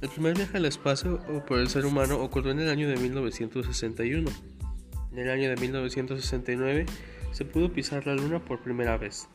El 0.00 0.08
primer 0.10 0.36
viaje 0.36 0.58
al 0.58 0.64
espacio 0.64 1.18
por 1.48 1.58
el 1.58 1.68
ser 1.68 1.84
humano 1.84 2.20
ocurrió 2.20 2.52
en 2.52 2.60
el 2.60 2.68
año 2.68 2.88
de 2.88 2.96
1961. 2.96 4.30
En 5.10 5.18
el 5.18 5.28
año 5.28 5.48
de 5.48 5.56
1969 5.56 6.86
se 7.32 7.44
pudo 7.44 7.72
pisar 7.72 8.06
la 8.06 8.14
Luna 8.14 8.38
por 8.38 8.60
primera 8.60 8.96
vez. 8.96 9.26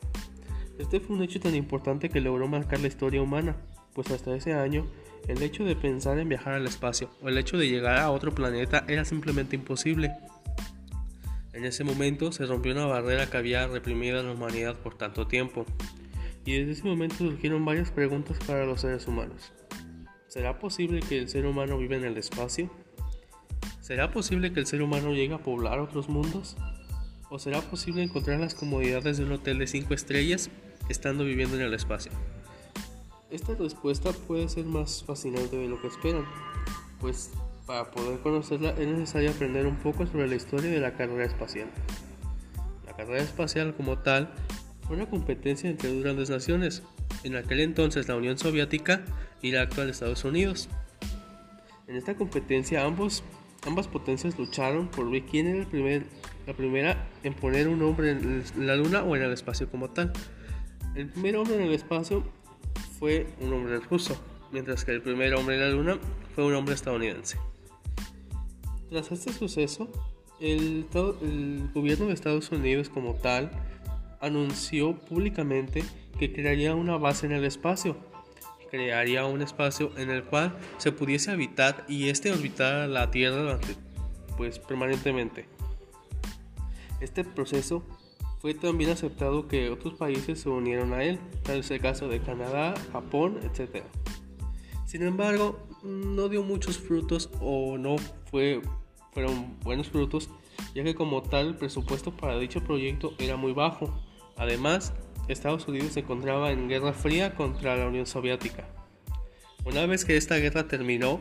Este 0.78 1.00
fue 1.00 1.16
un 1.16 1.22
hecho 1.22 1.38
tan 1.38 1.54
importante 1.54 2.08
que 2.08 2.22
logró 2.22 2.48
marcar 2.48 2.80
la 2.80 2.86
historia 2.86 3.20
humana, 3.20 3.56
pues 3.92 4.10
hasta 4.10 4.34
ese 4.34 4.54
año 4.54 4.86
el 5.28 5.42
hecho 5.42 5.64
de 5.64 5.76
pensar 5.76 6.18
en 6.18 6.30
viajar 6.30 6.54
al 6.54 6.66
espacio 6.66 7.10
o 7.20 7.28
el 7.28 7.36
hecho 7.36 7.58
de 7.58 7.68
llegar 7.68 7.98
a 7.98 8.10
otro 8.10 8.34
planeta 8.34 8.86
era 8.88 9.04
simplemente 9.04 9.56
imposible. 9.56 10.12
En 11.52 11.66
ese 11.66 11.84
momento 11.84 12.32
se 12.32 12.46
rompió 12.46 12.72
una 12.72 12.86
barrera 12.86 13.26
que 13.28 13.36
había 13.36 13.66
reprimido 13.66 14.18
a 14.18 14.22
la 14.22 14.32
humanidad 14.32 14.76
por 14.76 14.96
tanto 14.96 15.26
tiempo, 15.26 15.66
y 16.46 16.58
desde 16.58 16.72
ese 16.72 16.84
momento 16.84 17.16
surgieron 17.16 17.66
varias 17.66 17.90
preguntas 17.90 18.38
para 18.46 18.64
los 18.64 18.80
seres 18.80 19.06
humanos. 19.06 19.52
¿Será 20.34 20.58
posible 20.58 20.98
que 20.98 21.16
el 21.16 21.28
ser 21.28 21.46
humano 21.46 21.78
viva 21.78 21.94
en 21.94 22.02
el 22.02 22.18
espacio? 22.18 22.68
¿Será 23.80 24.10
posible 24.10 24.52
que 24.52 24.58
el 24.58 24.66
ser 24.66 24.82
humano 24.82 25.12
llegue 25.12 25.32
a 25.32 25.38
poblar 25.38 25.78
otros 25.78 26.08
mundos? 26.08 26.56
¿O 27.30 27.38
será 27.38 27.60
posible 27.60 28.02
encontrar 28.02 28.40
las 28.40 28.52
comodidades 28.52 29.18
de 29.18 29.26
un 29.26 29.30
hotel 29.30 29.60
de 29.60 29.68
5 29.68 29.94
estrellas 29.94 30.50
estando 30.88 31.24
viviendo 31.24 31.54
en 31.54 31.62
el 31.62 31.72
espacio? 31.72 32.10
Esta 33.30 33.54
respuesta 33.54 34.10
puede 34.26 34.48
ser 34.48 34.64
más 34.64 35.04
fascinante 35.04 35.56
de 35.56 35.68
lo 35.68 35.80
que 35.80 35.86
esperan, 35.86 36.24
pues 36.98 37.30
para 37.64 37.92
poder 37.92 38.18
conocerla 38.18 38.70
es 38.70 38.88
necesario 38.88 39.30
aprender 39.30 39.66
un 39.66 39.76
poco 39.76 40.04
sobre 40.04 40.26
la 40.26 40.34
historia 40.34 40.68
de 40.68 40.80
la 40.80 40.94
carrera 40.94 41.26
espacial. 41.26 41.68
La 42.86 42.96
carrera 42.96 43.22
espacial 43.22 43.72
como 43.76 43.98
tal 43.98 44.34
fue 44.84 44.96
una 44.96 45.08
competencia 45.08 45.70
entre 45.70 45.96
grandes 46.00 46.28
naciones, 46.28 46.82
en 47.24 47.36
aquel 47.36 47.60
entonces 47.60 48.06
la 48.08 48.16
Unión 48.16 48.38
Soviética 48.38 49.02
y 49.42 49.50
la 49.50 49.62
actual 49.62 49.90
Estados 49.90 50.24
Unidos. 50.24 50.68
En 51.88 51.96
esta 51.96 52.14
competencia 52.14 52.84
ambos, 52.84 53.24
ambas 53.66 53.88
potencias 53.88 54.38
lucharon 54.38 54.88
por 54.88 55.10
ver 55.10 55.24
quién 55.24 55.46
era 55.46 55.58
el 55.60 55.66
primer, 55.66 56.04
la 56.46 56.54
primera 56.54 57.08
en 57.22 57.34
poner 57.34 57.68
un 57.68 57.82
hombre 57.82 58.10
en 58.12 58.44
la 58.58 58.76
Luna 58.76 59.02
o 59.02 59.16
en 59.16 59.22
el 59.22 59.32
espacio 59.32 59.68
como 59.70 59.90
tal. 59.90 60.12
El 60.94 61.08
primer 61.08 61.36
hombre 61.36 61.56
en 61.56 61.62
el 61.62 61.72
espacio 61.72 62.24
fue 62.98 63.26
un 63.40 63.52
hombre 63.52 63.80
ruso, 63.80 64.16
mientras 64.52 64.84
que 64.84 64.92
el 64.92 65.02
primer 65.02 65.34
hombre 65.34 65.56
en 65.56 65.60
la 65.60 65.68
Luna 65.70 65.98
fue 66.34 66.44
un 66.44 66.54
hombre 66.54 66.74
estadounidense. 66.74 67.38
Tras 68.90 69.10
este 69.10 69.32
suceso, 69.32 69.90
el, 70.40 70.86
el 71.22 71.70
gobierno 71.74 72.06
de 72.06 72.14
Estados 72.14 72.50
Unidos 72.50 72.88
como 72.88 73.14
tal 73.14 73.50
anunció 74.20 74.96
públicamente 74.96 75.84
crearía 76.32 76.74
una 76.74 76.96
base 76.96 77.26
en 77.26 77.32
el 77.32 77.44
espacio. 77.44 77.96
Crearía 78.70 79.24
un 79.24 79.42
espacio 79.42 79.92
en 79.96 80.10
el 80.10 80.24
cual 80.24 80.56
se 80.78 80.92
pudiese 80.92 81.30
habitar 81.30 81.84
y 81.88 82.08
este 82.08 82.32
orbitara 82.32 82.88
la 82.88 83.10
Tierra 83.10 83.58
pues 84.36 84.58
permanentemente. 84.58 85.46
Este 87.00 87.24
proceso 87.24 87.84
fue 88.40 88.54
también 88.54 88.90
aceptado 88.90 89.48
que 89.48 89.70
otros 89.70 89.94
países 89.94 90.40
se 90.40 90.48
unieron 90.48 90.92
a 90.92 91.02
él, 91.02 91.18
tal 91.44 91.60
es 91.60 91.70
el 91.70 91.80
caso 91.80 92.08
de 92.08 92.20
Canadá, 92.20 92.74
Japón, 92.92 93.38
etc. 93.42 93.84
Sin 94.86 95.02
embargo, 95.02 95.66
no 95.82 96.28
dio 96.28 96.42
muchos 96.42 96.78
frutos 96.78 97.30
o 97.40 97.78
no 97.78 97.96
fue, 98.30 98.60
fueron 99.12 99.58
buenos 99.60 99.88
frutos, 99.88 100.30
ya 100.74 100.84
que 100.84 100.94
como 100.94 101.22
tal 101.22 101.48
el 101.48 101.56
presupuesto 101.56 102.16
para 102.16 102.38
dicho 102.38 102.62
proyecto 102.62 103.14
era 103.18 103.36
muy 103.36 103.52
bajo. 103.52 104.02
Además, 104.36 104.92
Estados 105.28 105.66
Unidos 105.68 105.92
se 105.92 106.00
encontraba 106.00 106.52
en 106.52 106.68
guerra 106.68 106.92
fría 106.92 107.34
contra 107.34 107.76
la 107.76 107.86
Unión 107.86 108.06
Soviética. 108.06 108.68
Una 109.64 109.86
vez 109.86 110.04
que 110.04 110.16
esta 110.16 110.36
guerra 110.36 110.68
terminó, 110.68 111.20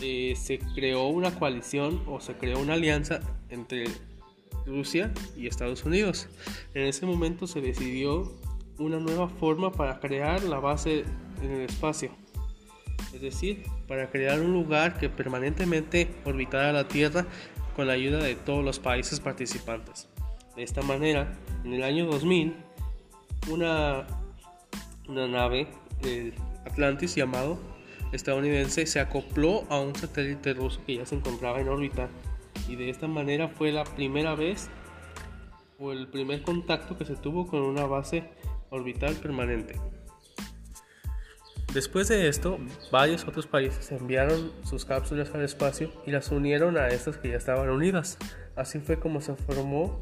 eh, 0.00 0.34
se 0.36 0.58
creó 0.74 1.08
una 1.08 1.36
coalición 1.36 2.02
o 2.06 2.20
se 2.20 2.34
creó 2.34 2.60
una 2.60 2.74
alianza 2.74 3.20
entre 3.48 3.86
Rusia 4.66 5.12
y 5.36 5.46
Estados 5.46 5.84
Unidos. 5.84 6.28
En 6.74 6.86
ese 6.86 7.06
momento 7.06 7.46
se 7.46 7.60
decidió 7.60 8.32
una 8.78 8.98
nueva 8.98 9.28
forma 9.28 9.72
para 9.72 9.98
crear 10.00 10.42
la 10.44 10.60
base 10.60 11.04
en 11.42 11.50
el 11.50 11.62
espacio. 11.62 12.10
Es 13.12 13.20
decir, 13.20 13.64
para 13.88 14.10
crear 14.10 14.40
un 14.40 14.52
lugar 14.52 14.98
que 14.98 15.08
permanentemente 15.08 16.08
orbitara 16.24 16.72
la 16.72 16.86
Tierra 16.86 17.26
con 17.74 17.86
la 17.86 17.94
ayuda 17.94 18.18
de 18.18 18.34
todos 18.34 18.64
los 18.64 18.78
países 18.78 19.20
participantes. 19.20 20.08
De 20.54 20.62
esta 20.62 20.82
manera, 20.82 21.38
en 21.64 21.72
el 21.74 21.82
año 21.82 22.06
2000, 22.06 22.54
una, 23.48 24.06
una 25.08 25.28
nave, 25.28 25.68
el 26.02 26.34
Atlantis 26.64 27.14
llamado 27.14 27.58
estadounidense, 28.12 28.86
se 28.86 29.00
acopló 29.00 29.64
a 29.68 29.80
un 29.80 29.94
satélite 29.94 30.54
ruso 30.54 30.80
que 30.86 30.96
ya 30.96 31.06
se 31.06 31.16
encontraba 31.16 31.60
en 31.60 31.68
órbita 31.68 32.08
y 32.68 32.76
de 32.76 32.90
esta 32.90 33.06
manera 33.06 33.48
fue 33.48 33.72
la 33.72 33.84
primera 33.84 34.34
vez 34.34 34.68
o 35.78 35.92
el 35.92 36.08
primer 36.08 36.42
contacto 36.42 36.96
que 36.96 37.04
se 37.04 37.16
tuvo 37.16 37.46
con 37.46 37.62
una 37.62 37.84
base 37.86 38.30
orbital 38.70 39.14
permanente. 39.16 39.78
Después 41.74 42.08
de 42.08 42.26
esto, 42.28 42.58
varios 42.90 43.26
otros 43.28 43.46
países 43.46 43.92
enviaron 43.92 44.50
sus 44.64 44.86
cápsulas 44.86 45.34
al 45.34 45.42
espacio 45.42 45.92
y 46.06 46.10
las 46.10 46.30
unieron 46.30 46.78
a 46.78 46.88
estas 46.88 47.18
que 47.18 47.28
ya 47.28 47.36
estaban 47.36 47.68
unidas. 47.68 48.16
Así 48.54 48.78
fue 48.78 48.98
como 48.98 49.20
se 49.20 49.34
formó 49.34 50.00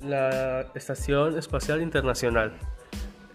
la 0.00 0.70
Estación 0.76 1.36
Espacial 1.36 1.82
Internacional. 1.82 2.56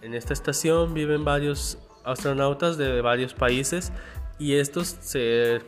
En 0.01 0.13
esta 0.13 0.33
estación 0.33 0.93
viven 0.93 1.23
varios 1.23 1.77
astronautas 2.03 2.77
de 2.77 3.01
varios 3.01 3.33
países 3.33 3.91
y 4.39 4.55
estos 4.55 4.97
se 4.99 5.61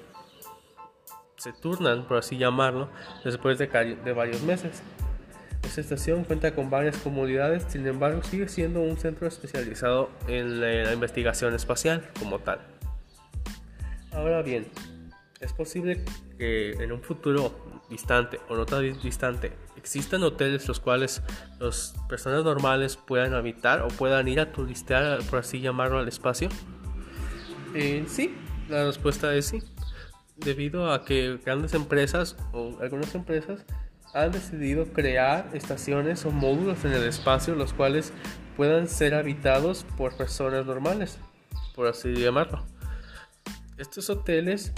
se 1.43 1.51
turnan, 1.51 2.07
por 2.07 2.17
así 2.17 2.37
llamarlo, 2.37 2.89
después 3.25 3.57
de, 3.57 3.67
de 3.67 4.13
varios 4.13 4.41
meses. 4.43 4.81
Esta 5.61 5.81
estación 5.81 6.23
cuenta 6.23 6.55
con 6.55 6.69
varias 6.69 6.97
comunidades, 6.97 7.65
sin 7.67 7.85
embargo 7.85 8.23
sigue 8.23 8.47
siendo 8.47 8.81
un 8.81 8.97
centro 8.97 9.27
especializado 9.27 10.09
en 10.27 10.61
la 10.61 10.93
investigación 10.93 11.53
espacial 11.53 12.09
como 12.17 12.39
tal. 12.39 12.59
Ahora 14.11 14.41
bien, 14.41 14.67
es 15.41 15.51
posible 15.51 16.05
que 16.37 16.71
en 16.71 16.91
un 16.91 17.01
futuro 17.01 17.81
distante 17.89 18.39
o 18.49 18.55
no 18.55 18.65
tan 18.65 18.81
distante 19.01 19.53
existan 19.75 20.23
hoteles 20.23 20.67
los 20.67 20.79
cuales 20.79 21.21
las 21.59 21.93
personas 22.07 22.43
normales 22.43 22.97
puedan 22.97 23.33
habitar 23.33 23.81
o 23.81 23.89
puedan 23.89 24.27
ir 24.27 24.39
a 24.39 24.51
turistear, 24.51 25.21
por 25.29 25.39
así 25.39 25.59
llamarlo, 25.59 25.99
al 25.99 26.07
espacio. 26.07 26.49
Eh, 27.73 28.05
sí, 28.07 28.33
la 28.69 28.85
respuesta 28.85 29.33
es 29.35 29.47
sí 29.47 29.61
debido 30.37 30.91
a 30.91 31.05
que 31.05 31.39
grandes 31.43 31.73
empresas 31.73 32.35
o 32.51 32.77
algunas 32.81 33.13
empresas 33.15 33.65
han 34.13 34.31
decidido 34.31 34.85
crear 34.93 35.49
estaciones 35.53 36.25
o 36.25 36.31
módulos 36.31 36.85
en 36.85 36.93
el 36.93 37.03
espacio 37.03 37.55
los 37.55 37.73
cuales 37.73 38.13
puedan 38.55 38.87
ser 38.87 39.15
habitados 39.15 39.85
por 39.97 40.15
personas 40.15 40.65
normales, 40.65 41.17
por 41.75 41.87
así 41.87 42.13
llamarlo. 42.13 42.63
Estos 43.77 44.09
hoteles 44.09 44.71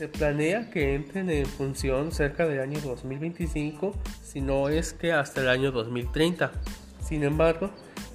se 0.00 0.08
planea 0.08 0.70
que 0.70 0.94
entren 0.94 1.28
en 1.28 1.44
función 1.44 2.10
cerca 2.10 2.46
del 2.46 2.60
año 2.60 2.80
2025, 2.80 3.94
si 4.22 4.40
no 4.40 4.70
es 4.70 4.94
que 4.94 5.12
hasta 5.12 5.42
el 5.42 5.50
año 5.50 5.72
2030. 5.72 6.52
Sin 7.04 7.22
embargo, 7.22 7.68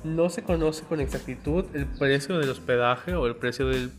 no 0.03 0.31
se 0.31 0.41
conoce 0.41 0.83
con 0.85 0.99
exactitud 0.99 1.63
el 1.75 1.85
precio 1.85 2.39
del 2.39 2.49
hospedaje 2.49 3.13
o 3.13 3.27
el 3.27 3.35
precio 3.35 3.67
de 3.67 3.91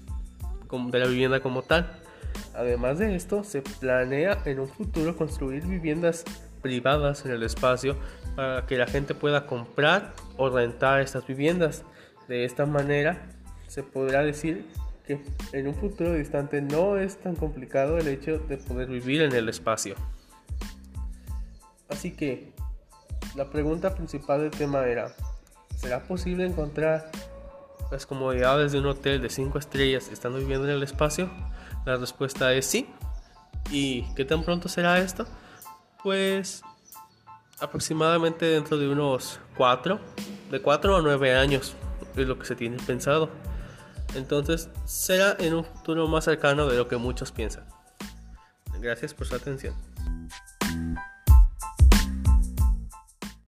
la 0.99 1.07
vivienda 1.07 1.39
como 1.39 1.63
tal. 1.63 2.01
Además 2.57 2.99
de 2.99 3.15
esto, 3.15 3.45
se 3.45 3.63
planea 3.63 4.43
en 4.47 4.59
un 4.59 4.69
futuro 4.69 5.17
construir 5.17 5.65
viviendas 5.65 6.25
privadas 6.63 7.25
en 7.25 7.31
el 7.31 7.45
espacio 7.45 7.97
para 8.35 8.67
que 8.67 8.79
la 8.79 8.89
gente 8.89 9.15
pueda 9.15 9.47
comprar 9.47 10.13
o 10.37 10.51
rentar 10.51 11.03
estas 11.03 11.25
viviendas. 11.25 11.85
De 12.27 12.45
esta 12.45 12.67
manera, 12.67 13.29
se 13.69 13.85
podrá 13.85 14.25
decir 14.25 14.67
que 15.07 15.23
en 15.53 15.69
un 15.69 15.75
futuro 15.75 16.13
distante 16.13 16.61
no 16.61 16.99
es 16.99 17.17
tan 17.19 17.37
complicado 17.37 17.99
el 17.99 18.09
hecho 18.09 18.39
de 18.39 18.57
poder 18.57 18.89
vivir 18.89 19.23
en 19.23 19.33
el 19.33 19.49
espacio. 19.49 19.95
Así 21.89 22.13
que, 22.13 22.53
la 23.37 23.49
pregunta 23.51 23.95
principal 23.95 24.41
del 24.41 24.51
tema 24.51 24.87
era, 24.87 25.15
¿será 25.77 26.03
posible 26.03 26.45
encontrar 26.45 27.11
las 27.91 28.07
comodidades 28.07 28.73
de 28.73 28.81
un 28.81 28.87
hotel 28.87 29.23
de 29.23 29.31
5 29.31 29.59
estrellas 29.59 30.09
estando 30.11 30.39
viviendo 30.39 30.67
en 30.67 30.75
el 30.75 30.83
espacio? 30.83 31.31
La 31.85 31.97
respuesta 31.97 32.53
es 32.53 32.67
sí. 32.67 32.89
¿Y 33.71 34.03
qué 34.15 34.25
tan 34.25 34.43
pronto 34.45 34.69
será 34.69 34.99
esto? 34.99 35.27
Pues 36.03 36.63
aproximadamente 37.61 38.47
dentro 38.47 38.77
de 38.77 38.89
unos 38.89 39.41
4, 39.57 39.99
de 40.51 40.61
4 40.61 40.97
a 40.97 41.03
9 41.03 41.35
años 41.35 41.75
es 42.17 42.27
lo 42.27 42.39
que 42.39 42.47
se 42.47 42.57
tiene 42.57 42.77
pensado. 42.79 43.31
Entonces 44.17 44.69
será 44.85 45.37
en 45.39 45.55
un 45.55 45.65
futuro 45.65 46.09
más 46.09 46.25
cercano 46.25 46.67
de 46.67 46.77
lo 46.77 46.89
que 46.89 46.97
muchos 46.97 47.33
piensan. 47.33 47.65
Gracias 48.81 49.15
por 49.15 49.27
su 49.27 49.35
atención. 49.35 49.75